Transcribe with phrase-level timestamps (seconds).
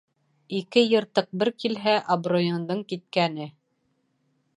[0.59, 3.47] Ике йыртыҡ бер килһә, абруйыңдың киткәне.